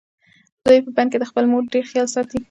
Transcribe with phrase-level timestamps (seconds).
[0.63, 2.37] زوی یې په بن کې د خپلې مور ډېر خیال ساتي.